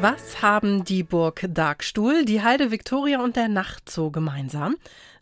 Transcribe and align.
Was 0.00 0.42
haben 0.42 0.84
die 0.84 1.02
Burg 1.02 1.46
Darkstuhl, 1.48 2.26
die 2.26 2.42
Halde 2.42 2.70
Viktoria 2.70 3.20
und 3.22 3.34
der 3.34 3.48
Nachtzoo 3.48 4.10
gemeinsam? 4.10 4.76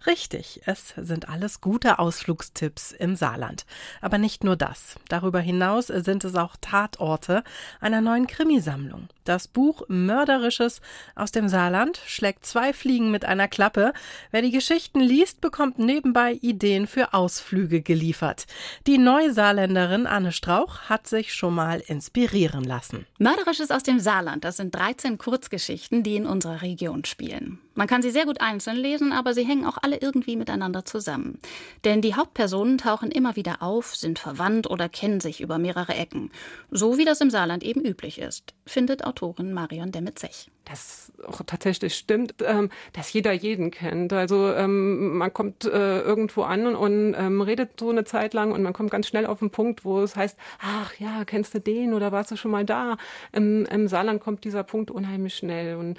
Richtig, 0.07 0.61
es 0.67 0.93
sind 0.99 1.31
alles 1.31 1.63
gute 1.63 1.99
Ausflugstipps 1.99 2.93
im 2.93 3.17
Saarland. 3.17 3.65
Aber 4.03 4.19
nicht 4.19 4.45
nur 4.45 4.55
das. 4.55 4.97
Darüber 5.09 5.41
hinaus 5.41 5.87
sind 5.87 6.25
es 6.25 6.35
auch 6.35 6.57
Tatorte 6.61 7.43
einer 7.81 8.03
neuen 8.03 8.27
Krimisammlung. 8.27 9.09
Das 9.25 9.49
Buch 9.49 9.83
Mörderisches 9.89 10.83
aus 11.15 11.33
dem 11.33 11.49
Saarland 11.49 12.03
schlägt 12.07 12.45
zwei 12.45 12.75
Fliegen 12.75 13.11
mit 13.11 13.25
einer 13.25 13.49
Klappe. 13.49 13.95
Wer 14.31 14.43
die 14.43 14.51
Geschichten 14.51 15.01
liest, 15.01 15.41
bekommt 15.41 15.79
nebenbei 15.79 16.33
Ideen 16.43 16.87
für 16.87 17.15
Ausflüge 17.15 17.81
geliefert. 17.81 18.45
Die 18.87 18.99
Neusaarländerin 18.99 20.07
Anne 20.07 20.33
Strauch 20.33 20.81
hat 20.81 21.07
sich 21.07 21.33
schon 21.33 21.55
mal 21.55 21.81
inspirieren 21.81 22.65
lassen. 22.65 23.07
Mörderisches 23.19 23.71
aus 23.71 23.83
dem 23.83 24.01
Saarland, 24.01 24.45
das 24.45 24.59
sind 24.59 24.71
13 24.75 25.19
Kurzgeschichten, 25.19 26.03
die 26.03 26.17
in 26.17 26.27
unserer 26.27 26.63
Region 26.63 27.05
spielen. 27.05 27.61
Man 27.75 27.87
kann 27.87 28.03
sie 28.03 28.11
sehr 28.11 28.27
gut 28.27 28.41
einzeln 28.41 28.77
lesen, 28.77 29.13
aber 29.13 29.35
sie 29.35 29.45
hängen 29.45 29.67
auch 29.67 29.79
alle 29.83 29.97
irgendwie 29.97 30.37
miteinander 30.37 30.85
zusammen. 30.85 31.39
Denn 31.85 32.01
die 32.01 32.15
Hauptpersonen 32.15 32.79
tauchen 32.79 33.11
immer 33.11 33.37
wieder 33.37 33.63
auf, 33.63 33.97
sind 33.97 34.19
verwandt 34.19 34.69
oder 34.69 34.89
kennen 34.89 35.21
sich 35.21 35.41
über 35.41 35.59
mehrere 35.59 35.95
Ecken. 35.95 36.31
So 36.71 36.99
wie 36.99 37.05
das 37.05 37.21
im 37.21 37.31
Saarland 37.31 37.63
eben 37.63 37.85
üblich 37.85 38.19
ist, 38.19 38.55
findet 38.67 39.05
Autorin 39.05 39.53
Marion 39.53 39.93
Demitzech 39.93 40.51
das 40.65 41.13
auch 41.27 41.43
tatsächlich 41.47 41.95
stimmt, 41.95 42.35
ähm, 42.45 42.71
dass 42.93 43.13
jeder 43.13 43.33
jeden 43.33 43.71
kennt. 43.71 44.13
Also 44.13 44.53
ähm, 44.53 45.19
man 45.19 45.33
kommt 45.33 45.65
äh, 45.65 46.01
irgendwo 46.01 46.43
an 46.43 46.75
und, 46.75 47.15
ähm, 47.15 47.41
redet 47.41 47.79
so 47.79 47.91
eine 47.91 48.05
Zeit 48.05 48.35
lang 48.35 48.53
und 48.53 48.63
man 48.63 48.73
kommt 48.73 48.91
ganz 48.91 49.07
schnell 49.07 49.27
auf 49.27 49.41
den 49.41 49.51
Punkt, 49.51 49.85
wo 49.85 50.01
es 50.01 50.17
heißt, 50.17 50.39
ach 50.61 50.95
ja, 50.99 51.25
kennst 51.25 51.55
du 51.55 51.61
den 51.61 51.93
oder 51.93 52.13
warst 52.13 52.31
du 52.31 52.37
schon 52.37 52.51
mal 52.51 52.65
da? 52.65 52.97
Im, 53.33 53.65
Saarland 53.89 54.21
kommt 54.21 54.45
dieser 54.45 54.63
Punkt 54.63 54.91
unheimlich 54.91 55.35
schnell 55.35 55.77
und 55.77 55.99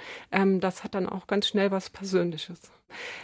das 0.60 0.82
hat 0.82 0.94
dann 0.94 1.08
auch 1.08 1.26
ganz 1.26 1.46
schnell 1.46 1.65
was 1.70 1.90
Persönliches 1.90 2.60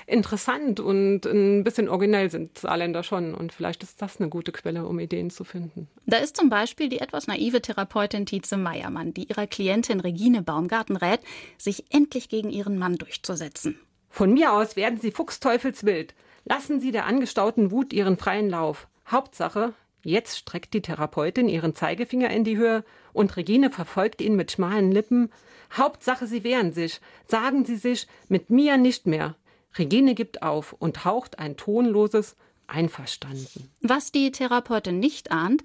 interessant 0.06 0.80
und 0.80 1.24
ein 1.26 1.64
bisschen 1.64 1.88
originell 1.88 2.30
sind 2.30 2.58
Saarländer 2.58 3.02
schon. 3.02 3.34
Und 3.34 3.52
vielleicht 3.52 3.82
ist 3.82 4.02
das 4.02 4.18
eine 4.18 4.28
gute 4.28 4.52
Quelle, 4.52 4.86
um 4.86 4.98
Ideen 4.98 5.30
zu 5.30 5.44
finden. 5.44 5.88
Da 6.06 6.18
ist 6.18 6.36
zum 6.36 6.48
Beispiel 6.48 6.88
die 6.88 7.00
etwas 7.00 7.26
naive 7.26 7.62
Therapeutin 7.62 8.26
Tietze 8.26 8.56
Meiermann, 8.56 9.14
die 9.14 9.24
ihrer 9.24 9.46
Klientin 9.46 10.00
Regine 10.00 10.42
Baumgarten 10.42 10.96
rät, 10.96 11.20
sich 11.58 11.84
endlich 11.92 12.28
gegen 12.28 12.50
ihren 12.50 12.78
Mann 12.78 12.96
durchzusetzen. 12.96 13.78
Von 14.10 14.34
mir 14.34 14.52
aus 14.52 14.76
werden 14.76 15.00
Sie 15.00 15.10
fuchsteufelswild. 15.10 16.14
Lassen 16.44 16.80
Sie 16.80 16.90
der 16.90 17.06
angestauten 17.06 17.70
Wut 17.70 17.92
ihren 17.92 18.16
freien 18.16 18.50
Lauf. 18.50 18.88
Hauptsache, 19.06 19.74
jetzt 20.02 20.38
streckt 20.38 20.74
die 20.74 20.82
Therapeutin 20.82 21.48
ihren 21.48 21.74
Zeigefinger 21.74 22.30
in 22.30 22.44
die 22.44 22.56
Höhe 22.56 22.84
und 23.12 23.36
Regine 23.36 23.70
verfolgt 23.70 24.20
ihn 24.20 24.36
mit 24.36 24.52
schmalen 24.52 24.92
Lippen. 24.92 25.30
Hauptsache, 25.76 26.26
Sie 26.26 26.44
wehren 26.44 26.72
sich. 26.72 27.00
Sagen 27.26 27.64
Sie 27.64 27.76
sich, 27.76 28.06
mit 28.28 28.50
mir 28.50 28.76
nicht 28.76 29.06
mehr. 29.06 29.36
Regine 29.78 30.14
gibt 30.14 30.42
auf 30.42 30.74
und 30.74 31.04
haucht 31.04 31.38
ein 31.38 31.56
tonloses 31.56 32.36
Einverstanden. 32.66 33.70
Was 33.80 34.12
die 34.12 34.30
Therapeutin 34.30 34.98
nicht 34.98 35.30
ahnt, 35.30 35.62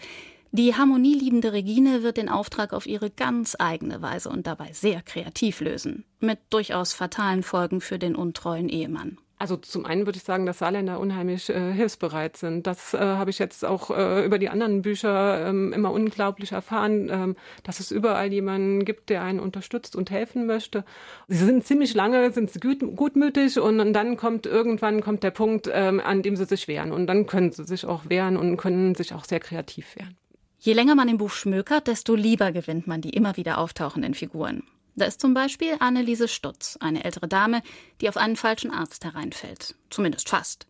die 0.51 0.75
harmonieliebende 0.75 1.51
Regine 1.51 2.03
wird 2.03 2.17
den 2.17 2.29
Auftrag 2.29 2.73
auf 2.73 2.85
ihre 2.85 3.09
ganz 3.09 3.55
eigene 3.59 4.01
Weise 4.01 4.29
und 4.29 4.47
dabei 4.47 4.71
sehr 4.71 5.01
kreativ 5.01 5.59
lösen, 5.59 6.05
mit 6.19 6.39
durchaus 6.49 6.93
fatalen 6.93 7.43
Folgen 7.43 7.81
für 7.81 7.99
den 7.99 8.15
untreuen 8.15 8.69
Ehemann. 8.69 9.17
Also 9.39 9.55
zum 9.55 9.85
einen 9.85 10.07
würde 10.07 10.17
ich 10.17 10.23
sagen, 10.23 10.47
dass 10.47 10.59
Saarländer 10.59 10.99
unheimlich 10.99 11.49
äh, 11.49 11.71
hilfsbereit 11.71 12.37
sind. 12.37 12.65
Das 12.65 12.95
äh, 12.95 12.97
habe 12.97 13.29
ich 13.29 13.37
jetzt 13.37 13.63
auch 13.63 13.91
äh, 13.91 14.25
über 14.25 14.39
die 14.39 14.49
anderen 14.49 14.81
Bücher 14.81 15.47
ähm, 15.47 15.73
immer 15.73 15.91
unglaublich 15.91 16.53
erfahren, 16.53 17.09
ähm, 17.11 17.35
dass 17.63 17.79
es 17.79 17.91
überall 17.91 18.33
jemanden 18.33 18.83
gibt, 18.83 19.09
der 19.11 19.21
einen 19.21 19.39
unterstützt 19.39 19.95
und 19.95 20.09
helfen 20.09 20.47
möchte. 20.47 20.83
Sie 21.27 21.45
sind 21.45 21.65
ziemlich 21.65 21.93
lange, 21.93 22.31
sind 22.31 22.59
gut, 22.59 22.79
gutmütig 22.95 23.59
und, 23.59 23.79
und, 23.79 23.93
dann 23.93 24.17
kommt 24.17 24.47
irgendwann 24.47 25.01
kommt 25.01 25.21
der 25.21 25.31
Punkt, 25.31 25.69
ähm, 25.71 25.99
an 26.03 26.23
dem 26.23 26.35
sie 26.35 26.45
sich 26.45 26.67
wehren. 26.67 26.91
Und 26.91 27.05
dann 27.05 27.27
können 27.27 27.51
sie 27.51 27.63
sich 27.63 27.85
auch 27.85 28.09
wehren 28.09 28.37
und 28.37 28.57
können 28.57 28.95
sich 28.95 29.13
auch 29.13 29.25
sehr 29.25 29.39
kreativ 29.39 29.95
wehren. 29.97 30.17
Je 30.59 30.73
länger 30.73 30.95
man 30.95 31.09
im 31.09 31.19
Buch 31.19 31.29
schmökert, 31.29 31.85
desto 31.85 32.15
lieber 32.15 32.51
gewinnt 32.51 32.87
man 32.87 33.01
die 33.01 33.11
immer 33.11 33.37
wieder 33.37 33.59
auftauchenden 33.59 34.15
Figuren. 34.15 34.63
Da 34.97 35.05
ist 35.05 35.21
zum 35.21 35.35
Beispiel 35.35 35.75
Anneliese 35.79 36.27
Stutz, 36.27 36.75
eine 36.81 37.03
ältere 37.03 37.27
Dame, 37.27 37.61
die 38.01 38.09
auf 38.09 38.17
einen 38.17 38.35
falschen 38.35 38.71
Arzt 38.71 39.05
hereinfällt. 39.05 39.75
Zumindest 39.91 40.27
fast. 40.27 40.65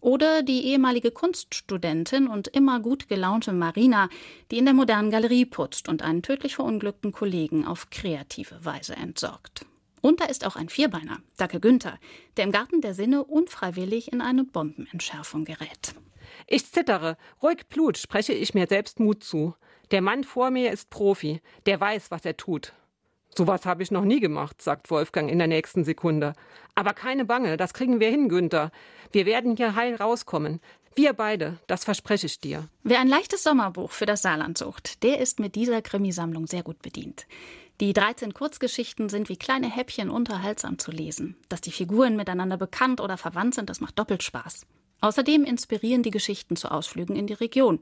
Oder 0.00 0.42
die 0.42 0.64
ehemalige 0.66 1.12
Kunststudentin 1.12 2.26
und 2.26 2.48
immer 2.48 2.80
gut 2.80 3.08
gelaunte 3.08 3.52
Marina, 3.52 4.08
die 4.50 4.58
in 4.58 4.64
der 4.64 4.74
modernen 4.74 5.12
Galerie 5.12 5.44
putzt 5.44 5.88
und 5.88 6.02
einen 6.02 6.22
tödlich 6.22 6.56
verunglückten 6.56 7.12
Kollegen 7.12 7.64
auf 7.64 7.88
kreative 7.90 8.64
Weise 8.64 8.96
entsorgt. 8.96 9.64
Und 10.00 10.20
da 10.20 10.24
ist 10.24 10.44
auch 10.44 10.56
ein 10.56 10.68
Vierbeiner, 10.68 11.18
Dacke 11.36 11.60
Günther, 11.60 11.98
der 12.36 12.44
im 12.44 12.52
Garten 12.52 12.80
der 12.80 12.94
Sinne 12.94 13.24
unfreiwillig 13.24 14.12
in 14.12 14.20
eine 14.20 14.42
Bombenentschärfung 14.42 15.44
gerät. 15.44 15.94
Ich 16.48 16.66
zittere, 16.66 17.16
ruhig 17.42 17.66
Blut 17.68 17.96
spreche 17.96 18.32
ich 18.32 18.54
mir 18.54 18.66
selbst 18.66 18.98
Mut 18.98 19.22
zu. 19.22 19.54
Der 19.92 20.02
Mann 20.02 20.24
vor 20.24 20.50
mir 20.50 20.72
ist 20.72 20.90
Profi, 20.90 21.40
der 21.66 21.80
weiß, 21.80 22.10
was 22.10 22.24
er 22.24 22.36
tut. 22.36 22.72
Sowas 23.38 23.66
habe 23.66 23.84
ich 23.84 23.92
noch 23.92 24.04
nie 24.04 24.18
gemacht, 24.18 24.60
sagt 24.60 24.90
Wolfgang 24.90 25.30
in 25.30 25.38
der 25.38 25.46
nächsten 25.46 25.84
Sekunde. 25.84 26.32
Aber 26.74 26.92
keine 26.92 27.24
Bange, 27.24 27.56
das 27.56 27.72
kriegen 27.72 28.00
wir 28.00 28.10
hin, 28.10 28.28
Günther. 28.28 28.72
Wir 29.12 29.26
werden 29.26 29.56
hier 29.56 29.76
heil 29.76 29.94
rauskommen. 29.94 30.58
Wir 30.96 31.12
beide, 31.12 31.56
das 31.68 31.84
verspreche 31.84 32.26
ich 32.26 32.40
dir. 32.40 32.66
Wer 32.82 32.98
ein 32.98 33.06
leichtes 33.06 33.44
Sommerbuch 33.44 33.92
für 33.92 34.06
das 34.06 34.22
Saarland 34.22 34.58
sucht, 34.58 35.04
der 35.04 35.20
ist 35.20 35.38
mit 35.38 35.54
dieser 35.54 35.82
Krimisammlung 35.82 36.48
sehr 36.48 36.64
gut 36.64 36.82
bedient. 36.82 37.28
Die 37.80 37.92
13 37.92 38.34
Kurzgeschichten 38.34 39.08
sind 39.08 39.28
wie 39.28 39.36
kleine 39.36 39.70
Häppchen 39.70 40.10
unterhaltsam 40.10 40.80
zu 40.80 40.90
lesen. 40.90 41.36
Dass 41.48 41.60
die 41.60 41.70
Figuren 41.70 42.16
miteinander 42.16 42.56
bekannt 42.56 43.00
oder 43.00 43.16
verwandt 43.16 43.54
sind, 43.54 43.70
das 43.70 43.80
macht 43.80 44.00
doppelt 44.00 44.24
Spaß. 44.24 44.66
Außerdem 45.00 45.44
inspirieren 45.44 46.02
die 46.02 46.10
Geschichten 46.10 46.56
zu 46.56 46.72
Ausflügen 46.72 47.14
in 47.14 47.28
die 47.28 47.34
Region. 47.34 47.78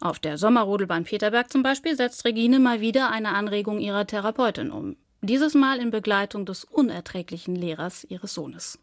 Auf 0.00 0.18
der 0.18 0.38
Sommerrodelbahn 0.38 1.04
Peterberg 1.04 1.52
zum 1.52 1.62
Beispiel 1.62 1.94
setzt 1.94 2.24
Regine 2.24 2.58
mal 2.58 2.80
wieder 2.80 3.10
eine 3.10 3.34
Anregung 3.34 3.78
ihrer 3.78 4.06
Therapeutin 4.06 4.70
um. 4.70 4.96
Dieses 5.20 5.52
Mal 5.52 5.78
in 5.78 5.90
Begleitung 5.90 6.46
des 6.46 6.64
unerträglichen 6.64 7.54
Lehrers 7.54 8.04
ihres 8.04 8.32
Sohnes. 8.32 8.78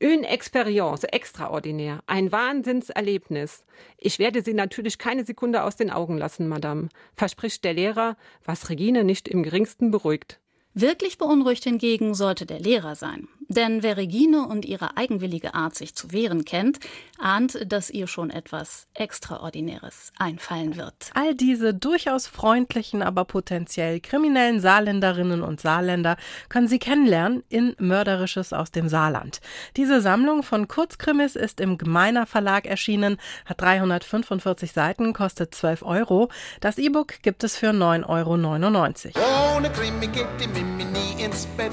Une 0.00 0.24
Experience 0.24 1.04
extraordinaire, 1.04 2.00
ein 2.06 2.32
Wahnsinnserlebnis. 2.32 3.64
Ich 3.96 4.18
werde 4.18 4.42
Sie 4.42 4.54
natürlich 4.54 4.98
keine 4.98 5.24
Sekunde 5.24 5.62
aus 5.62 5.76
den 5.76 5.90
Augen 5.90 6.18
lassen, 6.18 6.48
Madame, 6.48 6.88
verspricht 7.14 7.62
der 7.62 7.74
Lehrer, 7.74 8.16
was 8.44 8.68
Regine 8.68 9.04
nicht 9.04 9.28
im 9.28 9.44
geringsten 9.44 9.92
beruhigt. 9.92 10.40
Wirklich 10.74 11.18
beunruhigt 11.18 11.62
hingegen 11.62 12.14
sollte 12.14 12.46
der 12.46 12.58
Lehrer 12.58 12.96
sein. 12.96 13.28
Denn 13.48 13.82
wer 13.82 13.96
Regine 13.96 14.46
und 14.46 14.64
ihre 14.64 14.96
eigenwillige 14.96 15.54
Art, 15.54 15.74
sich 15.74 15.94
zu 15.94 16.12
wehren 16.12 16.44
kennt, 16.44 16.80
ahnt, 17.18 17.58
dass 17.70 17.90
ihr 17.90 18.06
schon 18.06 18.30
etwas 18.30 18.86
Extraordinäres 18.94 20.12
einfallen 20.18 20.76
wird. 20.76 21.10
All 21.14 21.34
diese 21.34 21.74
durchaus 21.74 22.26
freundlichen, 22.26 23.02
aber 23.02 23.24
potenziell 23.24 24.00
kriminellen 24.00 24.60
Saarländerinnen 24.60 25.42
und 25.42 25.60
Saarländer 25.60 26.16
können 26.48 26.68
Sie 26.68 26.78
kennenlernen 26.78 27.42
in 27.48 27.74
Mörderisches 27.78 28.52
aus 28.52 28.70
dem 28.70 28.88
Saarland. 28.88 29.40
Diese 29.76 30.00
Sammlung 30.00 30.42
von 30.42 30.68
Kurzkrimis 30.68 31.36
ist 31.36 31.60
im 31.60 31.78
Gemeiner 31.78 32.26
Verlag 32.26 32.66
erschienen, 32.66 33.18
hat 33.44 33.60
345 33.60 34.72
Seiten, 34.72 35.12
kostet 35.12 35.54
12 35.54 35.82
Euro. 35.82 36.28
Das 36.60 36.78
E-Book 36.78 37.22
gibt 37.22 37.44
es 37.44 37.56
für 37.56 37.70
9,99 37.70 39.16
Euro. 39.16 39.56
Ohne 39.56 39.70
Krimi 39.70 40.06
geht 40.08 40.26
die 40.40 40.48
Mimi 40.48 40.84
nie 40.84 41.22
ins 41.22 41.46
Bett. 41.56 41.72